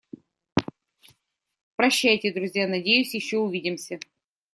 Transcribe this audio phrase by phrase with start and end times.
[1.77, 3.99] Прощайте друзья, надеюсь ещё увидимся!